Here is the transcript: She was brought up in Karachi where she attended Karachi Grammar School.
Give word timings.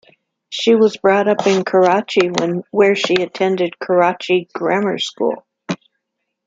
She 0.49 0.73
was 0.73 0.97
brought 0.97 1.27
up 1.27 1.45
in 1.45 1.63
Karachi 1.63 2.29
where 2.71 2.95
she 2.95 3.21
attended 3.21 3.77
Karachi 3.77 4.49
Grammar 4.51 4.97
School. 4.97 5.45